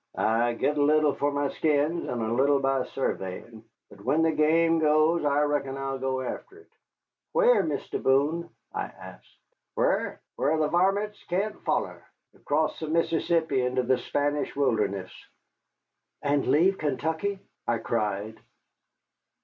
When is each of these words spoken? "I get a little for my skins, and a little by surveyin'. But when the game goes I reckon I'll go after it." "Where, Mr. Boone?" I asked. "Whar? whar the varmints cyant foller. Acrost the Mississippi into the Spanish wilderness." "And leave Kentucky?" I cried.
"I 0.17 0.53
get 0.53 0.79
a 0.79 0.83
little 0.83 1.13
for 1.13 1.31
my 1.31 1.49
skins, 1.49 2.05
and 2.09 2.21
a 2.23 2.33
little 2.33 2.59
by 2.59 2.85
surveyin'. 2.85 3.61
But 3.91 4.01
when 4.03 4.23
the 4.23 4.31
game 4.31 4.79
goes 4.79 5.23
I 5.23 5.41
reckon 5.43 5.77
I'll 5.77 5.99
go 5.99 6.21
after 6.21 6.57
it." 6.57 6.71
"Where, 7.33 7.61
Mr. 7.63 8.01
Boone?" 8.01 8.49
I 8.73 8.85
asked. 8.85 9.37
"Whar? 9.75 10.19
whar 10.37 10.57
the 10.57 10.69
varmints 10.69 11.23
cyant 11.29 11.61
foller. 11.65 12.03
Acrost 12.35 12.79
the 12.79 12.87
Mississippi 12.87 13.61
into 13.61 13.83
the 13.83 13.99
Spanish 13.99 14.55
wilderness." 14.55 15.11
"And 16.23 16.47
leave 16.47 16.79
Kentucky?" 16.79 17.37
I 17.67 17.77
cried. 17.77 18.39